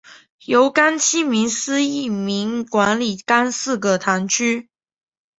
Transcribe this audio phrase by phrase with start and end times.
[0.45, 4.67] 由廿七名司铎名管理廿四个堂区。